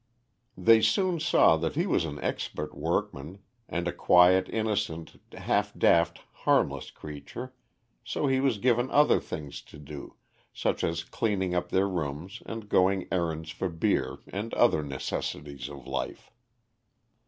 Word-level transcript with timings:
They 0.57 0.81
soon 0.81 1.19
saw 1.19 1.57
that 1.57 1.75
he 1.75 1.85
was 1.85 2.05
an 2.05 2.17
expert 2.23 2.73
workman, 2.75 3.37
and 3.69 3.87
a 3.87 3.93
quiet, 3.93 4.49
innocent, 4.49 5.17
half 5.31 5.77
daft, 5.77 6.21
harmless 6.31 6.89
creature, 6.89 7.53
so 8.03 8.25
he 8.25 8.39
was 8.39 8.57
given 8.57 8.89
other 8.89 9.19
things 9.19 9.61
to 9.61 9.77
do, 9.77 10.15
such 10.51 10.83
as 10.83 11.03
cleaning 11.03 11.53
up 11.53 11.69
their 11.69 11.87
rooms 11.87 12.41
and 12.47 12.67
going 12.67 13.09
errands 13.11 13.51
for 13.51 13.69
beer 13.69 14.17
and 14.25 14.55
other 14.55 14.81
necessities 14.81 15.69
of 15.69 15.85
life. 15.85 16.31